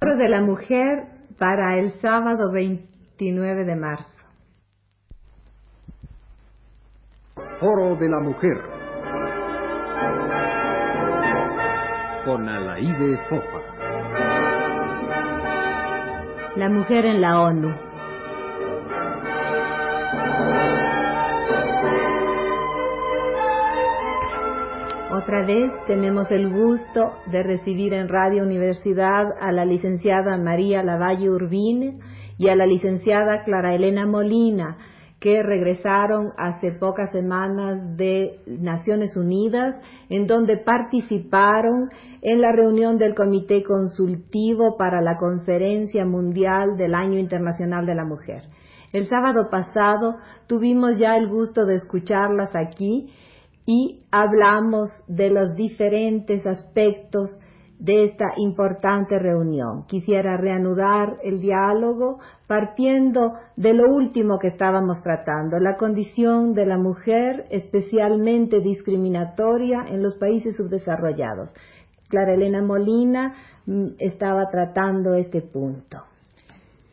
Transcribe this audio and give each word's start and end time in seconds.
De 0.00 0.28
la 0.28 0.42
Mujer 0.42 1.04
para 1.38 1.78
el 1.78 1.92
sábado 2.00 2.52
29 2.52 3.64
de 3.64 3.74
marzo. 3.74 4.14
Foro 7.58 7.96
de 7.96 8.08
la 8.08 8.20
Mujer. 8.20 8.60
Con 12.24 12.48
Alaide 12.48 13.18
Fofa. 13.28 13.74
La 16.56 16.68
mujer 16.68 17.06
en 17.06 17.20
la 17.20 17.40
ONU. 17.40 17.93
Otra 25.24 25.46
vez 25.46 25.72
tenemos 25.86 26.30
el 26.30 26.52
gusto 26.52 27.14
de 27.32 27.42
recibir 27.42 27.94
en 27.94 28.10
Radio 28.10 28.42
Universidad 28.42 29.24
a 29.40 29.52
la 29.52 29.64
licenciada 29.64 30.36
María 30.36 30.82
Lavalle 30.82 31.30
Urbine 31.30 31.98
y 32.36 32.50
a 32.50 32.54
la 32.54 32.66
licenciada 32.66 33.42
Clara 33.42 33.74
Elena 33.74 34.04
Molina, 34.04 34.76
que 35.20 35.42
regresaron 35.42 36.32
hace 36.36 36.72
pocas 36.72 37.10
semanas 37.10 37.96
de 37.96 38.40
Naciones 38.46 39.16
Unidas, 39.16 39.80
en 40.10 40.26
donde 40.26 40.58
participaron 40.58 41.88
en 42.20 42.42
la 42.42 42.52
reunión 42.52 42.98
del 42.98 43.14
Comité 43.14 43.62
Consultivo 43.62 44.76
para 44.76 45.00
la 45.00 45.16
Conferencia 45.16 46.04
Mundial 46.04 46.76
del 46.76 46.94
Año 46.94 47.18
Internacional 47.18 47.86
de 47.86 47.94
la 47.94 48.04
Mujer. 48.04 48.42
El 48.92 49.08
sábado 49.08 49.48
pasado 49.50 50.16
tuvimos 50.46 50.98
ya 50.98 51.16
el 51.16 51.28
gusto 51.30 51.64
de 51.64 51.76
escucharlas 51.76 52.54
aquí 52.54 53.08
y 53.66 54.02
hablamos 54.10 54.90
de 55.08 55.30
los 55.30 55.54
diferentes 55.54 56.46
aspectos 56.46 57.38
de 57.78 58.04
esta 58.04 58.32
importante 58.36 59.18
reunión. 59.18 59.84
Quisiera 59.86 60.36
reanudar 60.36 61.18
el 61.22 61.40
diálogo 61.40 62.18
partiendo 62.46 63.34
de 63.56 63.74
lo 63.74 63.92
último 63.92 64.38
que 64.38 64.48
estábamos 64.48 65.02
tratando, 65.02 65.58
la 65.58 65.76
condición 65.76 66.54
de 66.54 66.66
la 66.66 66.78
mujer 66.78 67.46
especialmente 67.50 68.60
discriminatoria 68.60 69.84
en 69.88 70.02
los 70.02 70.14
países 70.16 70.56
subdesarrollados. 70.56 71.50
Clara 72.08 72.34
Elena 72.34 72.62
Molina 72.62 73.34
mm, 73.66 73.86
estaba 73.98 74.48
tratando 74.50 75.14
este 75.14 75.42
punto. 75.42 75.98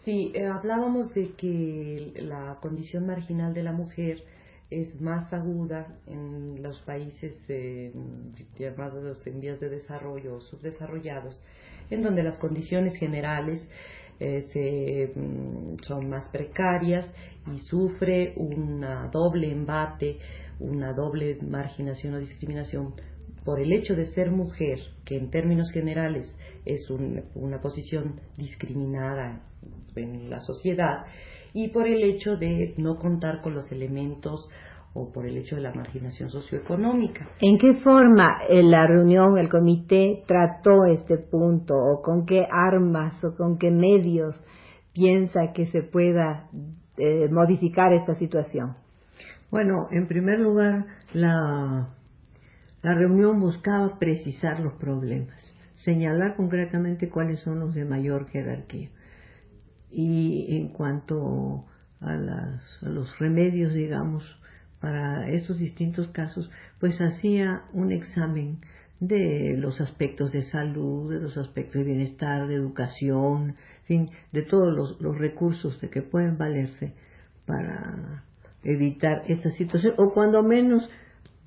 Sí, 0.04 0.32
eh, 0.34 0.48
hablábamos 0.48 1.14
de 1.14 1.34
que 1.34 2.12
la 2.16 2.58
condición 2.60 3.06
marginal 3.06 3.54
de 3.54 3.62
la 3.62 3.72
mujer 3.72 4.24
es 4.72 5.00
más 5.02 5.32
aguda 5.34 5.86
en 6.08 6.64
los 6.64 6.80
países 6.82 7.36
eh, 7.50 7.92
llamados 8.58 9.28
en 9.28 9.42
vías 9.42 9.60
de 9.60 9.70
desarrollo 9.70 10.38
o 10.38 10.42
subdesarrollados, 10.42 11.40
en 11.90 12.02
donde 12.02 12.24
las 12.24 12.38
condiciones 12.40 12.96
generales 12.96 13.62
eh, 14.20 15.12
mm, 15.14 15.84
son 15.84 16.10
más 16.10 16.30
precarias 16.30 17.06
y 17.54 17.60
sufre 17.60 18.34
una 18.38 19.10
doble 19.12 19.52
embate, 19.52 20.20
una 20.60 20.94
doble 20.94 21.38
marginación 21.42 22.14
o 22.14 22.20
discriminación 22.20 22.94
por 23.44 23.60
el 23.60 23.74
hecho 23.74 23.96
de 23.96 24.06
ser 24.14 24.32
mujer, 24.32 24.80
que 25.04 25.18
en 25.18 25.32
términos 25.32 25.72
generales 25.72 26.34
es 26.66 26.88
una 27.34 27.60
posición 27.60 28.22
discriminada 28.38 29.42
en 29.96 30.30
la 30.30 30.40
sociedad, 30.40 31.06
y 31.54 31.70
por 31.70 31.88
el 31.88 32.04
hecho 32.04 32.38
de 32.38 32.74
no 32.78 32.98
contar 32.98 33.42
con 33.42 33.54
los 33.54 33.72
elementos 33.72 34.50
o 34.94 35.12
por 35.12 35.26
el 35.26 35.38
hecho 35.38 35.56
de 35.56 35.62
la 35.62 35.74
marginación 35.74 36.30
socioeconómica. 36.30 37.30
¿En 37.40 37.58
qué 37.58 37.76
forma 37.82 38.40
la 38.50 38.88
reunión, 38.88 39.38
el 39.38 39.50
comité 39.50 40.24
trató 40.28 40.86
este 40.86 41.18
punto 41.18 41.76
o 41.76 42.02
con 42.02 42.26
qué 42.26 42.46
armas 42.52 43.24
o 43.24 43.36
con 43.36 43.58
qué 43.58 43.72
medios 43.72 44.36
piensa 44.94 45.54
que 45.54 45.68
se 45.68 45.84
pueda 45.84 46.50
eh, 46.98 47.30
modificar 47.30 47.94
esta 47.94 48.16
situación? 48.16 48.76
Bueno, 49.50 49.88
en 49.92 50.08
primer 50.08 50.40
lugar, 50.40 50.86
la, 51.14 51.90
la 52.82 52.94
reunión 52.94 53.40
buscaba 53.40 53.98
precisar 53.98 54.60
los 54.60 54.74
problemas, 54.74 55.42
señalar 55.84 56.36
concretamente 56.36 57.10
cuáles 57.10 57.40
son 57.42 57.60
los 57.60 57.74
de 57.74 57.86
mayor 57.86 58.30
jerarquía 58.30 58.90
y 59.92 60.58
en 60.58 60.70
cuanto 60.70 61.66
a, 62.00 62.16
las, 62.16 62.62
los 62.82 63.18
remedios, 63.20 63.74
digamos, 63.74 64.24
para 64.80 65.30
esos 65.30 65.60
distintos 65.60 66.08
casos, 66.10 66.50
pues 66.80 67.00
hacía 67.00 67.64
un 67.74 67.92
examen 67.92 68.60
de 69.00 69.56
los 69.58 69.82
aspectos 69.82 70.32
de 70.32 70.44
salud, 70.44 71.12
de 71.12 71.20
los 71.20 71.38
aspectos 71.38 71.76
de 71.76 71.84
bienestar, 71.84 72.48
de 72.48 72.56
educación, 72.56 73.56
fin, 73.86 74.10
de 74.32 74.44
todos 74.44 74.74
los, 74.76 75.02
los 75.02 75.18
recursos 75.18 75.80
de 75.82 75.90
que 75.90 76.02
pueden 76.02 76.38
valerse 76.38 76.94
para 77.46 78.24
evitar 78.64 79.24
esta 79.28 79.50
situación, 79.50 79.96
o 79.98 80.14
cuando 80.14 80.44
menos 80.44 80.88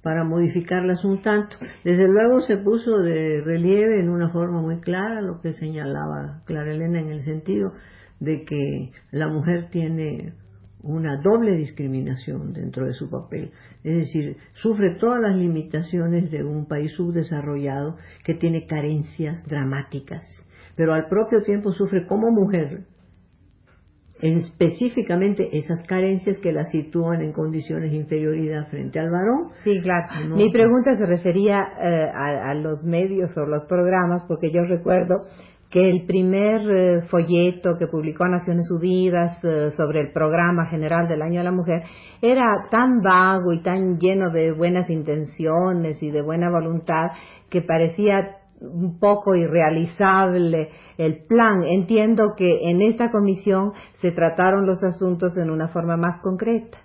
para 0.03 0.23
modificarlas 0.23 1.05
un 1.05 1.23
tanto. 1.23 1.57
Desde 1.83 2.07
luego 2.07 2.41
se 2.43 2.59
puso 2.59 2.99
de 2.99 3.41
relieve 3.41 4.01
en 4.01 4.11
una 4.11 4.29
forma 4.31 4.61
muy 4.61 4.81
clara 4.81 5.23
lo 5.23 5.41
que 5.41 5.55
señalaba 5.55 6.43
Clara 6.45 6.73
Elena 6.73 7.01
en 7.01 7.09
el 7.09 7.23
sentido 7.23 7.73
de 8.21 8.45
que 8.45 8.91
la 9.11 9.29
mujer 9.29 9.69
tiene 9.71 10.35
una 10.83 11.17
doble 11.23 11.57
discriminación 11.57 12.53
dentro 12.53 12.87
de 12.87 12.93
su 12.93 13.09
papel. 13.09 13.51
Es 13.83 13.97
decir, 13.97 14.37
sufre 14.55 14.97
todas 15.01 15.21
las 15.21 15.37
limitaciones 15.37 16.31
de 16.31 16.45
un 16.45 16.67
país 16.67 16.93
subdesarrollado 16.93 17.97
que 18.25 18.35
tiene 18.35 18.67
carencias 18.67 19.43
dramáticas, 19.47 20.27
pero 20.77 20.93
al 20.93 21.09
propio 21.09 21.43
tiempo 21.43 21.73
sufre 21.73 22.07
como 22.07 22.31
mujer 22.31 22.85
específicamente 24.21 25.57
esas 25.57 25.83
carencias 25.87 26.39
que 26.39 26.53
la 26.53 26.65
sitúan 26.67 27.21
en 27.21 27.33
condiciones 27.33 27.91
de 27.91 27.99
inferioridad 27.99 28.69
frente 28.69 28.99
al 28.99 29.11
varón. 29.11 29.51
Sí, 29.65 29.81
claro. 29.83 30.35
Mi 30.35 30.51
pregunta 30.51 30.97
se 30.97 31.05
refería 31.05 31.61
eh, 31.83 32.11
a, 32.15 32.55
los 32.55 32.85
medios 32.85 33.37
o 33.37 33.45
los 33.45 33.67
programas, 33.67 34.25
porque 34.27 34.51
yo 34.51 34.65
recuerdo 34.65 35.27
que 35.75 35.91
el 35.91 36.07
primer 36.07 36.61
eh, 36.71 37.03
folleto 37.11 37.77
que 37.77 37.89
publicó 37.89 38.29
Naciones 38.29 38.71
Unidas 38.71 39.43
eh, 39.43 39.73
sobre 39.77 40.03
el 40.03 40.13
programa 40.13 40.67
general 40.67 41.09
del 41.09 41.21
Año 41.21 41.41
de 41.41 41.45
la 41.45 41.51
Mujer 41.51 41.83
era 42.23 42.45
tan 42.71 43.01
vago 43.01 43.53
y 43.53 43.61
tan 43.61 43.99
lleno 43.99 44.31
de 44.31 44.53
buenas 44.53 44.89
intenciones 44.89 46.01
y 46.01 46.13
de 46.13 46.23
buena 46.23 46.49
voluntad 46.49 47.07
que 47.51 47.63
parecía 47.63 48.37
un 48.61 49.01
poco 49.01 49.35
irrealizable 49.35 50.69
el 50.97 51.25
plan. 51.27 51.65
Entiendo 51.65 52.35
que 52.37 52.71
en 52.71 52.81
esta 52.81 53.11
comisión 53.11 53.73
se 54.01 54.13
trataron 54.13 54.67
los 54.67 54.81
asuntos 54.85 55.37
en 55.37 55.51
una 55.51 55.67
forma 55.67 55.97
más 55.97 56.21
concreta. 56.21 56.79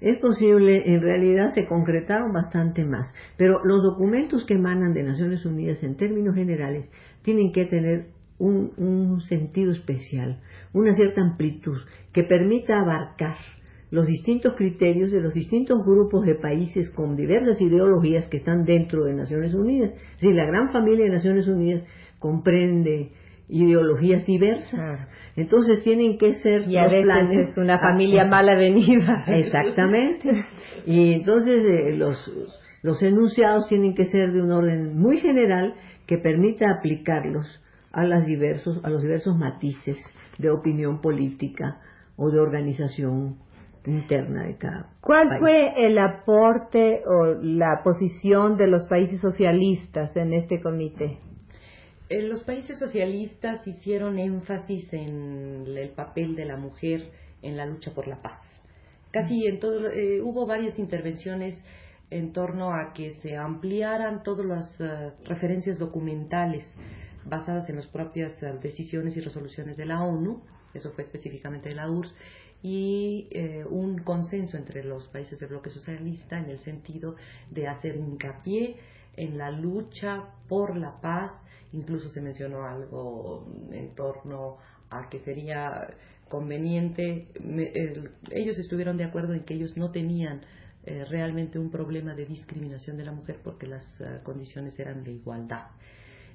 Es 0.00 0.18
posible, 0.18 0.94
en 0.94 1.02
realidad 1.02 1.48
se 1.54 1.66
concretaron 1.66 2.32
bastante 2.32 2.86
más, 2.86 3.12
pero 3.36 3.62
los 3.64 3.82
documentos 3.82 4.46
que 4.46 4.54
emanan 4.54 4.94
de 4.94 5.02
Naciones 5.02 5.44
Unidas 5.44 5.82
en 5.82 5.98
términos 5.98 6.34
generales 6.34 6.88
tienen 7.22 7.52
que 7.52 7.66
tener 7.66 8.18
un, 8.40 9.20
sentido 9.20 9.72
especial, 9.72 10.40
una 10.72 10.94
cierta 10.94 11.20
amplitud 11.20 11.76
que 12.12 12.24
permita 12.24 12.80
abarcar 12.80 13.36
los 13.90 14.06
distintos 14.06 14.54
criterios 14.56 15.10
de 15.10 15.20
los 15.20 15.34
distintos 15.34 15.84
grupos 15.84 16.24
de 16.24 16.36
países 16.36 16.90
con 16.90 17.16
diversas 17.16 17.60
ideologías 17.60 18.28
que 18.28 18.38
están 18.38 18.64
dentro 18.64 19.04
de 19.04 19.14
Naciones 19.14 19.52
Unidas. 19.52 19.92
Es 20.20 20.34
la 20.34 20.46
gran 20.46 20.72
familia 20.72 21.06
de 21.06 21.10
Naciones 21.10 21.48
Unidas 21.48 21.82
comprende 22.18 23.10
ideologías 23.48 24.24
diversas. 24.26 25.08
Entonces 25.36 25.82
tienen 25.82 26.18
que 26.18 26.34
ser 26.36 26.68
y 26.68 26.76
a 26.76 26.86
veces 26.86 27.48
es 27.50 27.58
una 27.58 27.78
familia 27.78 28.24
mal 28.26 28.48
avenida. 28.48 29.24
Exactamente. 29.28 30.28
Y 30.86 31.14
entonces 31.14 31.64
eh, 31.64 31.96
los, 31.96 32.16
los 32.82 33.02
enunciados 33.02 33.68
tienen 33.68 33.94
que 33.94 34.04
ser 34.04 34.32
de 34.32 34.40
un 34.40 34.52
orden 34.52 34.96
muy 34.96 35.20
general 35.20 35.74
que 36.06 36.18
permita 36.18 36.66
aplicarlos 36.78 37.46
a, 37.92 38.04
las 38.04 38.26
diversos, 38.26 38.80
a 38.84 38.90
los 38.90 39.02
diversos 39.02 39.36
matices 39.36 39.98
de 40.38 40.50
opinión 40.50 41.00
política 41.00 41.80
o 42.16 42.30
de 42.30 42.40
organización 42.40 43.38
interna 43.86 44.44
de 44.44 44.56
cada 44.58 44.90
¿Cuál 45.00 45.38
fue 45.38 45.86
el 45.86 45.98
aporte 45.98 47.02
o 47.06 47.34
la 47.42 47.80
posición 47.82 48.56
de 48.56 48.66
los 48.66 48.86
países 48.86 49.20
socialistas 49.20 50.14
en 50.16 50.34
este 50.34 50.60
comité? 50.60 51.18
Eh, 52.10 52.22
los 52.22 52.44
países 52.44 52.78
socialistas 52.78 53.66
hicieron 53.66 54.18
énfasis 54.18 54.92
en 54.92 55.64
el 55.66 55.90
papel 55.90 56.36
de 56.36 56.44
la 56.44 56.56
mujer 56.56 57.10
en 57.40 57.56
la 57.56 57.66
lucha 57.66 57.92
por 57.92 58.06
la 58.06 58.20
paz. 58.20 58.40
Casi 59.12 59.46
en 59.46 59.60
todo, 59.60 59.90
eh, 59.90 60.20
hubo 60.20 60.46
varias 60.46 60.78
intervenciones 60.78 61.58
en 62.10 62.32
torno 62.32 62.74
a 62.74 62.92
que 62.92 63.14
se 63.22 63.36
ampliaran 63.36 64.22
todas 64.22 64.44
las 64.44 64.80
eh, 64.80 65.12
referencias 65.24 65.78
documentales 65.78 66.64
basadas 67.24 67.68
en 67.68 67.76
las 67.76 67.86
propias 67.86 68.32
eh, 68.42 68.52
decisiones 68.62 69.16
y 69.16 69.20
resoluciones 69.20 69.76
de 69.76 69.86
la 69.86 70.02
ONU, 70.02 70.42
eso 70.74 70.92
fue 70.92 71.04
específicamente 71.04 71.68
de 71.68 71.74
la 71.74 71.90
URSS, 71.90 72.14
y 72.62 73.28
eh, 73.30 73.64
un 73.68 73.98
consenso 73.98 74.56
entre 74.56 74.84
los 74.84 75.08
países 75.08 75.38
del 75.38 75.48
bloque 75.48 75.70
socialista 75.70 76.38
en 76.38 76.50
el 76.50 76.58
sentido 76.60 77.16
de 77.50 77.68
hacer 77.68 77.96
hincapié 77.96 78.76
en 79.16 79.38
la 79.38 79.50
lucha 79.50 80.24
por 80.46 80.76
la 80.76 81.00
paz 81.00 81.32
incluso 81.72 82.08
se 82.08 82.20
mencionó 82.20 82.64
algo 82.64 83.46
en 83.70 83.94
torno 83.94 84.58
a 84.90 85.08
que 85.08 85.20
sería 85.20 85.94
conveniente, 86.28 87.28
ellos 88.30 88.58
estuvieron 88.58 88.96
de 88.96 89.04
acuerdo 89.04 89.34
en 89.34 89.44
que 89.44 89.54
ellos 89.54 89.76
no 89.76 89.90
tenían 89.90 90.42
eh, 90.84 91.04
realmente 91.04 91.58
un 91.58 91.70
problema 91.70 92.14
de 92.14 92.24
discriminación 92.24 92.96
de 92.96 93.04
la 93.04 93.12
mujer 93.12 93.40
porque 93.42 93.66
las 93.66 93.84
ah, 94.00 94.20
condiciones 94.22 94.78
eran 94.78 95.02
de 95.02 95.12
igualdad. 95.12 95.66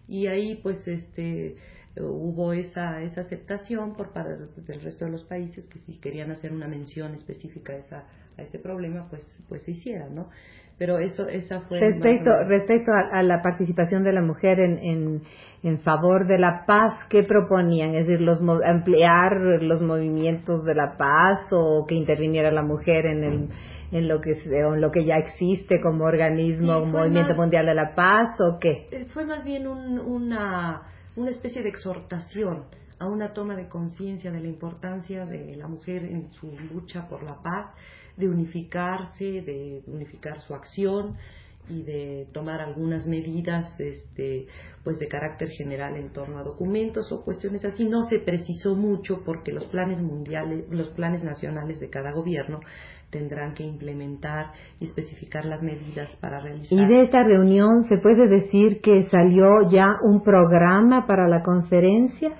Y 0.07 0.27
ahí 0.27 0.55
pues 0.55 0.87
este 0.87 1.55
hubo 1.97 2.53
esa, 2.53 3.01
esa 3.01 3.21
aceptación 3.21 3.95
por 3.95 4.11
parte 4.11 4.31
del 4.67 4.81
resto 4.81 5.05
de 5.05 5.11
los 5.11 5.23
países 5.23 5.65
que 5.67 5.79
si 5.79 5.99
querían 5.99 6.31
hacer 6.31 6.51
una 6.51 6.67
mención 6.67 7.13
específica 7.15 7.73
a, 7.73 7.77
esa, 7.77 8.03
a 8.37 8.41
ese 8.41 8.59
problema, 8.59 9.07
pues, 9.09 9.25
pues 9.47 9.63
se 9.63 9.71
hiciera, 9.71 10.09
¿no? 10.09 10.29
Pero 10.77 10.99
eso, 10.99 11.25
esa 11.29 11.61
fue... 11.61 11.79
Respecto, 11.79 12.29
respecto 12.47 12.91
a, 12.91 13.23
la 13.23 13.41
participación 13.41 14.03
de 14.03 14.11
la 14.11 14.21
mujer 14.21 14.59
en, 14.59 14.77
en, 14.79 15.21
en, 15.63 15.79
favor 15.79 16.27
de 16.27 16.37
la 16.37 16.65
paz, 16.67 16.99
¿qué 17.09 17.23
proponían? 17.23 17.95
Es 17.95 18.07
decir, 18.07 18.19
los, 18.19 18.41
ampliar 18.65 19.39
los 19.61 19.81
movimientos 19.81 20.65
de 20.65 20.75
la 20.75 20.97
paz 20.97 21.47
o 21.51 21.85
que 21.87 21.95
interviniera 21.95 22.51
la 22.51 22.61
mujer 22.61 23.05
en, 23.05 23.23
el, 23.23 23.49
en, 23.93 24.07
lo, 24.09 24.19
que, 24.19 24.31
en 24.31 24.81
lo 24.81 24.91
que 24.91 25.05
ya 25.05 25.15
existe 25.15 25.79
como 25.79 26.03
organismo, 26.03 26.85
movimiento 26.85 27.35
mundial 27.35 27.67
de 27.67 27.73
la 27.73 27.95
paz 27.95 28.37
o 28.41 28.59
qué? 28.59 28.89
Eh, 28.91 29.05
fue 29.13 29.25
más 29.25 29.45
bien 29.45 29.67
un, 29.67 29.97
una 29.97 30.81
una 31.15 31.31
especie 31.31 31.63
de 31.63 31.69
exhortación 31.69 32.65
a 32.99 33.07
una 33.07 33.33
toma 33.33 33.55
de 33.55 33.67
conciencia 33.67 34.31
de 34.31 34.39
la 34.39 34.47
importancia 34.47 35.25
de 35.25 35.55
la 35.55 35.67
mujer 35.67 36.05
en 36.05 36.31
su 36.33 36.51
lucha 36.71 37.07
por 37.07 37.23
la 37.23 37.41
paz, 37.41 37.73
de 38.17 38.29
unificarse, 38.29 39.41
de 39.41 39.83
unificar 39.87 40.39
su 40.41 40.53
acción 40.55 41.17
y 41.67 41.81
de 41.83 42.27
tomar 42.31 42.61
algunas 42.61 43.07
medidas 43.07 43.77
este 43.79 44.47
pues 44.83 44.99
de 44.99 45.07
carácter 45.07 45.49
general 45.49 45.95
en 45.97 46.13
torno 46.13 46.37
a 46.37 46.43
documentos 46.43 47.11
o 47.11 47.23
cuestiones 47.23 47.65
así. 47.65 47.85
No 47.85 48.05
se 48.07 48.19
precisó 48.19 48.75
mucho 48.75 49.23
porque 49.25 49.51
los 49.51 49.65
planes 49.65 49.99
mundiales 50.01 50.65
los 50.69 50.89
planes 50.89 51.23
nacionales 51.23 51.79
de 51.79 51.89
cada 51.89 52.11
gobierno 52.11 52.59
tendrán 53.15 53.53
que 53.53 53.63
implementar 53.63 54.47
y 54.77 54.83
especificar 54.83 55.45
las 55.45 55.61
medidas 55.61 56.13
para 56.19 56.41
realizar. 56.41 56.77
Y 56.77 56.85
de 56.85 57.03
esta 57.03 57.23
reunión 57.23 57.85
se 57.87 57.97
puede 57.97 58.27
decir 58.27 58.81
que 58.81 59.03
salió 59.03 59.47
ya 59.71 59.87
un 60.03 60.21
programa 60.21 61.07
para 61.07 61.29
la 61.29 61.41
conferencia. 61.41 62.31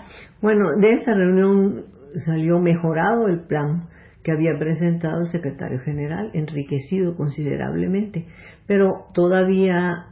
Bueno, 0.41 0.65
de 0.81 0.91
esta 0.91 1.13
reunión 1.13 1.85
salió 2.25 2.59
mejorado 2.59 3.29
el 3.29 3.47
plan 3.47 3.87
que 4.21 4.33
había 4.33 4.59
presentado 4.59 5.21
el 5.21 5.27
secretario 5.27 5.79
general, 5.79 6.31
enriquecido 6.33 7.15
considerablemente, 7.15 8.25
pero 8.67 9.05
todavía 9.13 10.07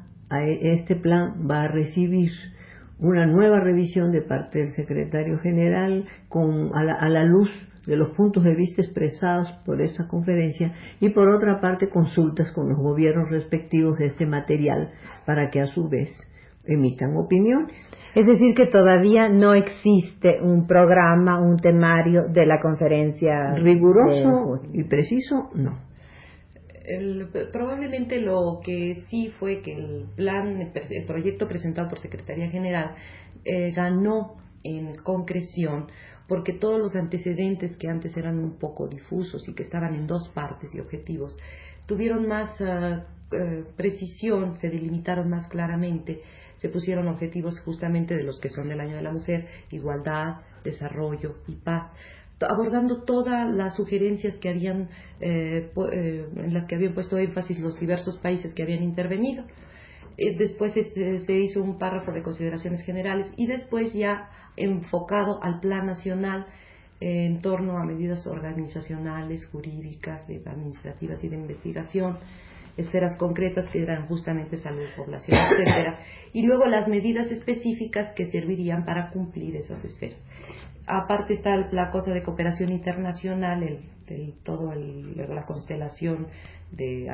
este 0.61 0.95
plan 0.95 1.45
va 1.49 1.63
a 1.63 1.67
recibir 1.67 2.31
una 2.99 3.25
nueva 3.25 3.59
revisión 3.59 4.13
de 4.13 4.21
parte 4.21 4.59
del 4.59 4.71
secretario 4.71 5.39
general 5.39 6.05
con, 6.29 6.73
a, 6.73 6.83
la, 6.83 6.93
a 6.93 7.09
la 7.09 7.25
luz 7.25 7.49
de 7.85 7.97
los 7.97 8.15
puntos 8.15 8.43
de 8.43 8.55
vista 8.55 8.81
expresados 8.81 9.51
por 9.65 9.81
esta 9.81 10.07
conferencia 10.07 10.73
y 10.99 11.09
por 11.09 11.29
otra 11.29 11.59
parte 11.59 11.89
consultas 11.89 12.51
con 12.53 12.69
los 12.69 12.77
gobiernos 12.77 13.29
respectivos 13.29 13.97
de 13.97 14.05
este 14.07 14.25
material 14.25 14.91
para 15.25 15.49
que 15.49 15.61
a 15.61 15.67
su 15.67 15.89
vez 15.89 16.09
emitan 16.65 17.15
opiniones. 17.17 17.75
Es 18.15 18.25
decir, 18.25 18.55
que 18.55 18.67
todavía 18.67 19.27
no 19.29 19.53
existe 19.53 20.39
un 20.41 20.65
programa, 20.65 21.41
un 21.41 21.57
temario 21.57 22.23
de 22.29 22.45
la 22.45 22.61
conferencia. 22.61 23.53
Riguroso 23.55 24.61
y 24.71 24.83
preciso, 24.85 25.49
no. 25.55 25.77
probablemente 27.51 28.21
lo 28.21 28.59
que 28.63 28.95
sí 29.09 29.33
fue 29.39 29.61
que 29.61 29.73
el 29.73 30.05
plan, 30.15 30.71
el 30.73 31.05
proyecto 31.05 31.47
presentado 31.47 31.89
por 31.89 31.99
Secretaría 31.99 32.49
General 32.49 32.95
eh, 33.43 33.71
ganó 33.71 34.35
en 34.63 34.95
concreción 34.95 35.87
porque 36.27 36.53
todos 36.53 36.79
los 36.79 36.95
antecedentes 36.95 37.75
que 37.77 37.89
antes 37.89 38.15
eran 38.15 38.39
un 38.39 38.57
poco 38.57 38.87
difusos 38.87 39.47
y 39.47 39.53
que 39.53 39.63
estaban 39.63 39.93
en 39.93 40.07
dos 40.07 40.29
partes 40.29 40.73
y 40.73 40.79
objetivos, 40.79 41.37
tuvieron 41.85 42.27
más 42.27 42.49
ah, 42.61 43.05
eh, 43.31 43.63
precisión, 43.75 44.57
se 44.59 44.69
delimitaron 44.69 45.29
más 45.29 45.47
claramente, 45.47 46.21
se 46.57 46.69
pusieron 46.69 47.07
objetivos 47.07 47.59
justamente 47.61 48.15
de 48.15 48.23
los 48.23 48.39
que 48.39 48.49
son 48.49 48.69
del 48.69 48.79
año 48.79 48.95
de 48.95 49.01
la 49.01 49.11
mujer, 49.11 49.47
igualdad, 49.71 50.37
desarrollo 50.63 51.35
y 51.47 51.55
paz. 51.55 51.91
Abordando 52.39 53.03
todas 53.03 53.53
las 53.53 53.75
sugerencias 53.75 54.37
que 54.37 54.49
habían 54.49 54.89
eh, 55.19 55.71
eh, 55.91 56.27
en 56.35 56.53
las 56.53 56.65
que 56.65 56.75
habían 56.75 56.93
puesto 56.93 57.17
énfasis 57.17 57.59
los 57.59 57.79
diversos 57.79 58.17
países 58.17 58.53
que 58.53 58.63
habían 58.63 58.83
intervenido 58.83 59.45
después 60.17 60.75
este, 60.77 61.19
se 61.21 61.33
hizo 61.33 61.61
un 61.61 61.77
párrafo 61.77 62.11
de 62.11 62.23
consideraciones 62.23 62.85
generales 62.85 63.27
y 63.37 63.47
después 63.47 63.93
ya 63.93 64.29
enfocado 64.55 65.41
al 65.43 65.59
plan 65.59 65.85
nacional 65.85 66.45
en 66.99 67.41
torno 67.41 67.77
a 67.77 67.85
medidas 67.85 68.25
organizacionales, 68.27 69.45
jurídicas, 69.47 70.23
administrativas 70.23 71.23
y 71.23 71.29
de 71.29 71.35
investigación, 71.35 72.17
esferas 72.77 73.17
concretas 73.17 73.67
que 73.71 73.81
eran 73.81 74.07
justamente 74.07 74.57
salud, 74.57 74.85
población, 74.95 75.37
etcétera, 75.51 75.99
y 76.31 76.45
luego 76.45 76.65
las 76.65 76.87
medidas 76.87 77.29
específicas 77.31 78.13
que 78.15 78.27
servirían 78.27 78.85
para 78.85 79.09
cumplir 79.11 79.55
esas 79.55 79.83
esferas. 79.83 80.17
Aparte 80.87 81.33
está 81.33 81.55
la 81.71 81.89
cosa 81.91 82.11
de 82.11 82.23
cooperación 82.23 82.69
internacional, 82.69 83.63
el, 83.63 84.33
todo 84.43 84.73
la 84.73 85.45
constelación 85.45 86.27
de, 86.71 87.07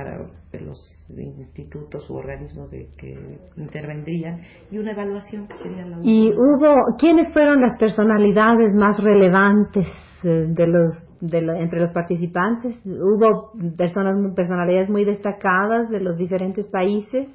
los 0.62 1.06
institutos 1.10 2.10
u 2.10 2.16
organismos 2.16 2.72
de, 2.72 2.88
que 2.98 3.40
intervendrían 3.58 4.42
y 4.72 4.78
una 4.78 4.92
evaluación 4.92 5.48
que 5.48 5.58
sería 5.58 5.86
la 5.86 5.98
¿Y 6.02 6.32
hubo, 6.32 6.98
quiénes 6.98 7.32
fueron 7.34 7.62
las 7.62 7.78
personalidades 7.78 8.74
más 8.74 8.98
relevantes 8.98 9.88
eh, 10.24 10.46
de 10.48 10.68
los, 10.68 10.96
de 11.22 11.40
entre 11.62 11.82
los 11.82 11.92
participantes? 11.92 12.76
¿Hubo 12.86 13.52
personas, 13.78 14.16
personalidades 14.36 14.90
muy 14.90 15.06
destacadas 15.06 15.90
de 15.90 16.00
los 16.00 16.18
diferentes 16.18 16.68
países? 16.68 17.28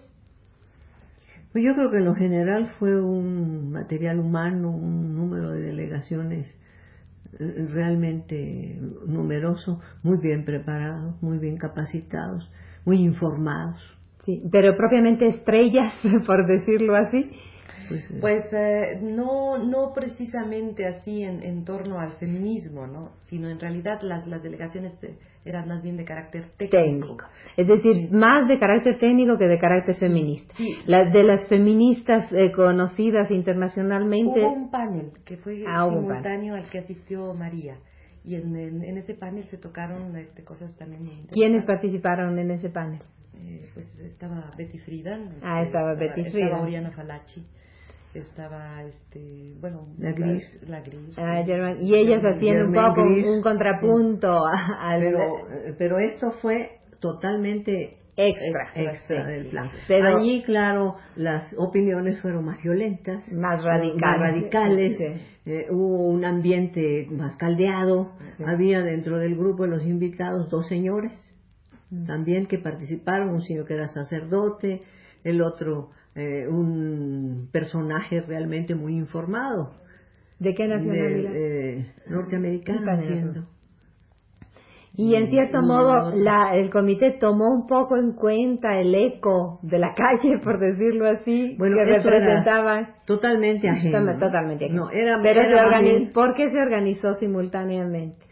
Pues 1.55 1.65
yo 1.65 1.73
creo 1.77 1.89
que 1.89 1.99
en 1.99 2.05
lo 2.05 2.17
general 2.17 2.67
fue 2.81 3.01
un 3.01 3.71
material 3.71 4.19
humano, 4.19 4.73
un 4.73 5.15
número 5.15 5.53
de 5.53 5.61
delegaciones 5.61 6.53
realmente 7.39 8.77
numeroso, 9.07 9.81
muy 10.03 10.19
bien 10.19 10.45
preparados, 10.45 11.15
muy 11.23 11.39
bien 11.39 11.57
capacitados, 11.57 12.51
muy 12.85 12.97
informados. 12.97 13.81
Sí, 14.25 14.43
pero 14.51 14.77
propiamente 14.77 15.29
estrellas, 15.29 15.95
por 16.27 16.45
decirlo 16.49 16.97
así. 16.97 17.31
Pues, 17.89 18.11
eh, 18.11 18.19
pues 18.21 18.45
eh, 18.53 18.99
no, 19.03 19.59
no 19.59 19.93
precisamente 19.95 20.87
así 20.87 21.23
en, 21.23 21.43
en, 21.43 21.65
torno 21.65 21.99
al 21.99 22.13
feminismo, 22.15 22.87
¿no? 22.87 23.13
sino 23.25 23.49
en 23.49 23.61
realidad 23.61 24.01
las, 24.03 24.27
las 24.27 24.43
delegaciones 24.43 24.99
eran 25.45 25.69
más 25.69 25.83
bien 25.83 25.97
de 25.97 26.05
carácter 26.05 26.51
técnico. 26.57 27.17
Es 27.57 27.67
decir, 27.67 28.11
más 28.11 28.49
de 28.49 28.59
carácter 28.59 28.99
técnico 28.99 29.37
que 29.39 29.47
de 29.47 29.59
carácter 29.59 29.97
feminista. 29.97 30.55
Las 30.87 31.13
de 31.13 31.23
las 31.23 31.47
feministas 31.49 32.33
eh, 32.33 32.53
conocidas 32.53 33.31
internacionalmente. 33.31 34.41
Hubo 34.41 34.53
un 34.53 34.71
panel 34.71 35.13
que 35.25 35.37
fue 35.37 35.65
ah, 35.67 35.89
simultáneo 35.89 36.55
al 36.55 36.69
que 36.71 36.79
asistió 36.79 37.35
María. 37.35 37.77
Y 38.25 38.37
en, 38.37 38.57
en, 38.57 38.97
ese 38.97 39.13
panel 39.13 39.45
se 39.51 39.59
tocaron 39.59 40.17
este, 40.17 40.43
cosas 40.45 40.75
también 40.79 41.27
¿Quiénes 41.31 41.67
participaron 41.67 42.39
en 42.39 42.53
ese 42.53 42.71
panel? 42.71 43.01
pues 43.75 43.87
estaba 43.99 44.51
Betty 44.57 44.79
Friedan. 44.79 45.35
Ah, 45.43 45.61
este, 45.61 45.67
estaba 45.67 45.95
Betty 45.95 46.31
Friedan. 46.31 46.47
Estaba 46.47 46.63
Oriana 46.63 46.91
Falachi 46.93 47.45
estaba 48.15 48.83
este 48.85 49.55
bueno 49.61 49.89
la 49.99 50.13
gris. 50.13 50.45
la, 50.69 50.81
gris 50.81 51.19
ah, 51.19 51.43
y 51.81 51.95
ellas 51.95 52.23
hacían 52.25 52.67
un 52.67 52.73
poco 52.73 53.03
un 53.03 53.43
contrapunto 53.43 54.45
al 54.47 55.01
pero 55.01 55.19
pero 55.79 55.99
esto 55.99 56.31
fue 56.41 56.79
totalmente 57.01 57.99
extra, 58.17 58.71
extra 58.75 59.27
del 59.27 59.47
plan. 59.47 59.71
Pero 59.89 60.19
allí 60.19 60.43
claro 60.43 60.97
las 61.17 61.55
opiniones 61.59 62.21
fueron 62.21 62.45
más 62.45 62.63
violentas 62.63 63.31
más 63.33 63.63
radicales, 63.65 64.01
más 64.01 64.21
radicales. 64.21 65.01
eh, 65.47 65.67
hubo 65.71 66.09
un 66.09 66.25
ambiente 66.25 67.07
más 67.11 67.37
caldeado. 67.37 68.13
Había 68.47 68.83
dentro 68.83 69.19
del 69.19 69.37
grupo 69.37 69.65
de 69.65 69.71
los 69.71 69.85
invitados 69.85 70.49
dos 70.51 70.69
señores 70.69 71.13
mm. 71.91 72.07
también 72.07 72.47
que 72.47 72.59
participaron 72.59 73.31
un 73.31 73.43
señor 73.43 73.67
que 73.67 73.75
era 73.75 73.89
sacerdote 73.89 74.83
el 75.25 75.43
otro 75.43 75.91
eh, 76.17 76.47
un 76.49 77.49
personaje 77.53 78.21
realmente 78.21 78.75
muy 78.75 78.97
informado. 78.97 79.73
¿De 80.39 80.55
qué 80.55 80.69
nacionalidad? 80.69 81.33
Eh, 81.35 81.87
norteamericano, 82.09 82.93
entiendo. 82.93 83.47
Y 84.97 85.17
en 85.17 85.29
cierto 85.29 85.61
modo 85.61 86.13
la, 86.15 86.55
el 86.55 86.71
comité 86.71 87.17
tomó 87.19 87.53
un 87.53 87.67
poco 87.67 87.97
en 87.97 88.13
cuenta 88.13 88.79
el 88.79 88.95
eco 88.95 89.59
de 89.63 89.81
la 89.81 89.93
calle, 89.97 90.39
por 90.39 90.61
decirlo 90.61 91.07
así, 91.09 91.57
bueno, 91.59 91.77
que 91.79 91.97
representaba 91.97 92.91
totalmente 93.05 93.69
ajeno. 93.69 94.17
Totalmente 94.19 94.69
No, 94.69 94.91
era, 94.91 95.19
Pero 95.21 95.43
¿por 96.13 96.35
qué 96.35 96.49
se 96.49 96.61
organizó 96.61 97.15
simultáneamente? 97.15 98.25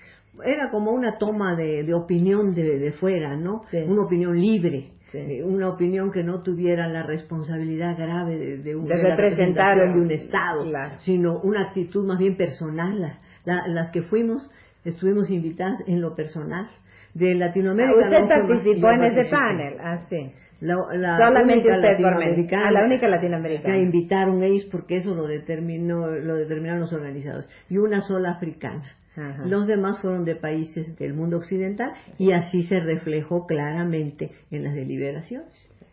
Era 0.44 0.70
como 0.70 0.92
una 0.92 1.18
toma 1.18 1.56
de, 1.56 1.92
opinión 1.94 2.54
de, 2.54 2.78
de 2.78 2.92
fuera, 2.92 3.36
¿no? 3.36 3.62
Una 3.88 4.04
opinión 4.04 4.40
libre 4.40 4.92
eh, 5.14 5.42
una 5.44 5.68
opinión 5.68 6.10
que 6.10 6.22
no 6.22 6.42
tuviera 6.42 6.88
la 6.88 7.02
responsabilidad 7.02 7.96
grave 7.98 8.36
de, 8.38 8.58
de, 8.58 8.76
un, 8.76 8.86
De 8.86 8.96
de 8.96 9.02
la 9.02 9.16
representar, 9.16 9.76
representación 9.78 9.94
de 9.94 10.00
un 10.00 10.10
Estado, 10.10 10.62
claro. 10.64 10.94
sino 11.00 11.40
una 11.40 11.62
actitud 11.68 12.06
más 12.06 12.18
bien 12.18 12.36
personal. 12.36 13.18
La- 13.44 13.66
las 13.68 13.90
que 13.90 14.02
fuimos, 14.02 14.50
estuvimos 14.84 15.30
invitadas 15.30 15.78
en 15.86 16.00
lo 16.00 16.14
personal. 16.14 16.68
De 17.14 17.34
Latinoamérica. 17.34 17.92
Ah, 17.94 18.04
Usted 18.04 18.20
no 18.22 18.28
participó 18.28 18.90
en 18.90 19.02
ese 19.02 19.30
panel, 19.30 19.74
ah, 19.80 19.98
sí. 20.08 20.32
La, 20.60 20.76
la 20.94 21.16
Solamente 21.18 21.68
usted 21.68 21.82
latinoamericana 21.90 22.68
Ah, 22.68 22.70
la 22.70 22.84
única 22.84 23.08
latinoamericana. 23.08 23.76
invitaron 23.78 24.42
ellos 24.44 24.64
porque 24.70 24.96
eso 24.96 25.12
lo 25.14 25.26
determinó 25.26 26.06
lo 26.06 26.36
determinaron 26.36 26.80
los 26.80 26.92
organizadores 26.92 27.48
y 27.68 27.76
una 27.78 28.00
sola 28.00 28.30
africana 28.30 28.84
Ajá. 29.16 29.44
los 29.44 29.66
demás 29.66 30.00
fueron 30.00 30.24
de 30.24 30.36
países 30.36 30.96
del 30.96 31.14
mundo 31.14 31.36
occidental 31.36 31.92
y 32.18 32.32
así 32.32 32.64
se 32.64 32.80
reflejó 32.80 33.46
claramente 33.46 34.32
en 34.50 34.64
las 34.64 34.74
deliberaciones 34.74 35.52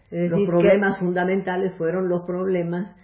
Es 0.10 0.30
los 0.30 0.48
problemas 0.48 1.00
fundamentales 1.00 1.76
fueron 1.76 2.08
los 2.08 2.26
problemas 2.26 2.96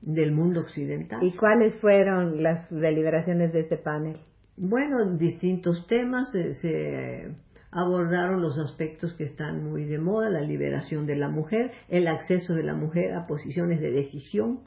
del 0.00 0.32
mundo 0.32 0.60
occidental 0.60 1.22
¿Y 1.22 1.32
cuáles 1.32 1.78
fueron 1.80 2.42
las 2.42 2.70
deliberaciones 2.70 3.52
de 3.52 3.60
este 3.60 3.76
panel? 3.76 4.16
Bueno, 4.56 5.16
distintos 5.16 5.86
temas 5.86 6.34
eh, 6.34 6.54
se 6.54 7.28
abordaron 7.70 8.42
los 8.42 8.58
aspectos 8.58 9.14
que 9.14 9.24
están 9.24 9.62
muy 9.62 9.84
de 9.84 9.98
moda, 9.98 10.30
la 10.30 10.40
liberación 10.40 11.06
de 11.06 11.16
la 11.16 11.28
mujer, 11.28 11.70
el 11.88 12.08
acceso 12.08 12.54
de 12.54 12.64
la 12.64 12.74
mujer 12.74 13.14
a 13.14 13.26
posiciones 13.26 13.80
de 13.80 13.92
decisión, 13.92 14.60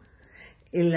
el, 0.72 0.94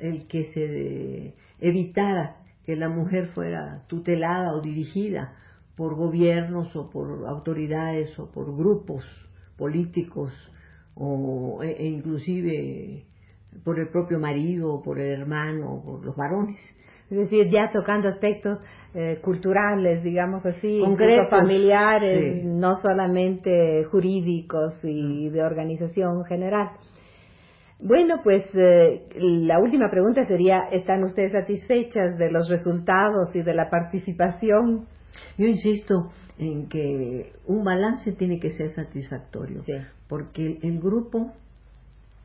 el 0.00 0.26
que 0.26 0.44
se 0.52 1.34
evitara 1.60 2.39
que 2.70 2.76
la 2.76 2.88
mujer 2.88 3.26
fuera 3.34 3.82
tutelada 3.88 4.52
o 4.52 4.60
dirigida 4.60 5.32
por 5.74 5.96
gobiernos 5.96 6.76
o 6.76 6.88
por 6.88 7.26
autoridades 7.26 8.16
o 8.16 8.30
por 8.30 8.56
grupos 8.56 9.04
políticos 9.56 10.32
o 10.94 11.64
e, 11.64 11.72
e 11.82 11.86
inclusive 11.88 13.06
por 13.64 13.80
el 13.80 13.88
propio 13.88 14.20
marido 14.20 14.72
o 14.72 14.82
por 14.84 15.00
el 15.00 15.20
hermano 15.20 15.74
o 15.74 15.82
por 15.82 16.04
los 16.04 16.14
varones. 16.14 16.60
Es 17.10 17.18
decir, 17.18 17.50
ya 17.50 17.70
tocando 17.72 18.06
aspectos 18.06 18.60
eh, 18.94 19.18
culturales, 19.20 20.04
digamos 20.04 20.46
así, 20.46 20.80
familiares, 21.28 22.42
sí. 22.42 22.46
no 22.46 22.80
solamente 22.82 23.82
jurídicos 23.90 24.74
y 24.84 25.28
de 25.28 25.42
organización 25.42 26.24
general. 26.24 26.70
Bueno, 27.82 28.16
pues 28.22 28.44
eh, 28.54 29.06
la 29.16 29.58
última 29.58 29.90
pregunta 29.90 30.24
sería, 30.26 30.64
¿están 30.70 31.02
ustedes 31.02 31.32
satisfechas 31.32 32.18
de 32.18 32.30
los 32.30 32.48
resultados 32.50 33.34
y 33.34 33.42
de 33.42 33.54
la 33.54 33.70
participación? 33.70 34.86
Yo 35.38 35.46
insisto 35.46 36.10
en 36.38 36.68
que 36.68 37.32
un 37.46 37.64
balance 37.64 38.12
tiene 38.12 38.38
que 38.38 38.50
ser 38.50 38.70
satisfactorio, 38.74 39.62
Sí. 39.64 39.72
porque 40.08 40.46
el, 40.46 40.58
el 40.62 40.80
grupo 40.80 41.32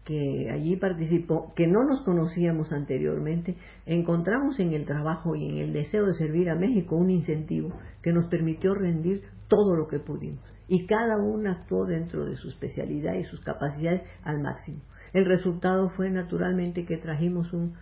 que 0.05 0.49
allí 0.51 0.75
participó, 0.75 1.53
que 1.55 1.67
no 1.67 1.83
nos 1.83 2.03
conocíamos 2.03 2.71
anteriormente, 2.71 3.55
encontramos 3.85 4.59
en 4.59 4.73
el 4.73 4.85
trabajo 4.85 5.35
y 5.35 5.49
en 5.49 5.57
el 5.57 5.73
deseo 5.73 6.05
de 6.05 6.13
servir 6.13 6.49
a 6.49 6.55
México 6.55 6.95
un 6.95 7.09
incentivo 7.09 7.71
que 8.03 8.11
nos 8.13 8.27
permitió 8.27 8.75
rendir 8.75 9.23
todo 9.47 9.75
lo 9.75 9.87
que 9.87 9.99
pudimos. 9.99 10.43
Y 10.67 10.85
cada 10.85 11.17
una 11.17 11.53
actuó 11.53 11.85
dentro 11.85 12.25
de 12.25 12.35
su 12.35 12.49
especialidad 12.49 13.13
y 13.15 13.23
sus 13.23 13.41
capacidades 13.41 14.01
al 14.23 14.41
máximo. 14.41 14.79
El 15.15 15.23
resultado 15.23 15.91
fue 15.91 16.09
naturalmente 16.09 16.85
que 16.85 16.97
trajimos 16.97 17.53
un, 17.53 17.75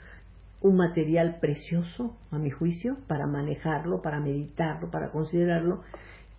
un 0.62 0.78
material 0.78 1.40
precioso, 1.42 2.16
a 2.30 2.38
mi 2.38 2.52
juicio, 2.52 2.98
para 3.08 3.26
manejarlo, 3.26 4.04
para 4.04 4.20
meditarlo, 4.20 4.92
para 4.92 5.10
considerarlo, 5.10 5.82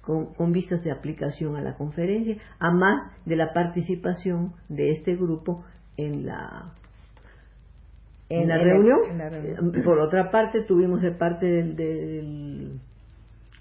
con, 0.02 0.34
con 0.34 0.52
vistas 0.52 0.84
de 0.84 0.92
aplicación 0.92 1.56
a 1.56 1.62
la 1.62 1.74
conferencia, 1.74 2.36
a 2.60 2.70
más 2.70 3.10
de 3.24 3.34
la 3.34 3.52
participación 3.52 4.52
de 4.68 4.92
este 4.92 5.16
grupo 5.16 5.64
en 5.96 6.26
la, 6.26 6.74
en 8.28 8.48
la 8.48 8.58
reunión. 8.58 8.98
en 9.10 9.18
la 9.18 9.28
reunión. 9.30 9.72
Por 9.84 9.98
otra 9.98 10.30
parte, 10.30 10.62
tuvimos 10.62 11.02
de 11.02 11.10
parte 11.10 11.46
del, 11.46 11.74
del 11.74 12.53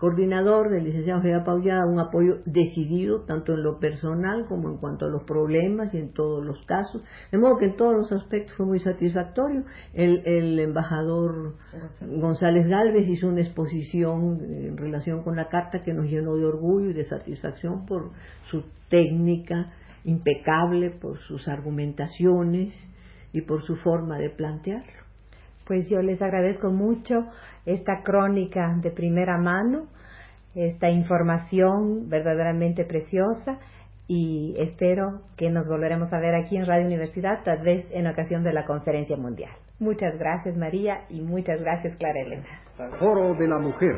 coordinador, 0.03 0.69
del 0.69 0.83
licenciado 0.83 1.21
Gea 1.21 1.45
Paullada, 1.45 1.85
un 1.85 1.97
apoyo 1.97 2.39
decidido, 2.43 3.21
tanto 3.21 3.53
en 3.53 3.63
lo 3.63 3.79
personal 3.79 4.47
como 4.49 4.69
en 4.69 4.75
cuanto 4.75 5.05
a 5.05 5.09
los 5.09 5.23
problemas 5.23 5.93
y 5.93 5.97
en 5.97 6.11
todos 6.11 6.43
los 6.43 6.61
casos. 6.65 7.01
De 7.31 7.37
modo 7.37 7.57
que 7.57 7.67
en 7.67 7.77
todos 7.77 7.93
los 7.95 8.11
aspectos 8.11 8.53
fue 8.57 8.65
muy 8.65 8.79
satisfactorio. 8.79 9.63
El, 9.93 10.21
el 10.25 10.59
embajador 10.59 11.55
González 12.01 12.67
Galvez 12.67 13.07
hizo 13.07 13.29
una 13.29 13.43
exposición 13.43 14.41
en 14.41 14.75
relación 14.75 15.23
con 15.23 15.37
la 15.37 15.47
carta 15.47 15.83
que 15.83 15.93
nos 15.93 16.07
llenó 16.07 16.35
de 16.35 16.47
orgullo 16.47 16.89
y 16.89 16.93
de 16.93 17.05
satisfacción 17.05 17.85
por 17.85 18.11
su 18.51 18.61
técnica 18.89 19.71
impecable, 20.03 20.91
por 20.91 21.17
sus 21.19 21.47
argumentaciones 21.47 22.73
y 23.31 23.39
por 23.43 23.63
su 23.63 23.77
forma 23.77 24.17
de 24.17 24.31
plantearlo. 24.31 25.02
Pues 25.65 25.89
yo 25.89 26.01
les 26.01 26.21
agradezco 26.21 26.69
mucho 26.69 27.27
esta 27.65 28.01
crónica 28.03 28.75
de 28.81 28.91
primera 28.91 29.37
mano, 29.37 29.87
esta 30.55 30.89
información 30.89 32.09
verdaderamente 32.09 32.85
preciosa 32.85 33.59
y 34.07 34.55
espero 34.57 35.21
que 35.37 35.49
nos 35.49 35.67
volveremos 35.67 36.11
a 36.11 36.19
ver 36.19 36.35
aquí 36.35 36.57
en 36.57 36.65
Radio 36.65 36.85
Universidad, 36.85 37.43
tal 37.43 37.63
vez 37.63 37.85
en 37.91 38.07
ocasión 38.07 38.43
de 38.43 38.53
la 38.53 38.65
conferencia 38.65 39.15
mundial. 39.15 39.51
Muchas 39.79 40.17
gracias 40.19 40.55
María 40.57 41.05
y 41.09 41.21
muchas 41.21 41.59
gracias 41.61 41.95
Clara 41.97 42.21
Elena. 42.21 42.47
Foro 42.99 43.33
de 43.35 43.47
la 43.47 43.59
Mujer. 43.59 43.95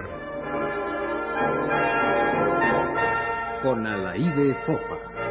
Con 3.64 3.86
Alaide 3.88 4.56
Fofa. 4.66 5.25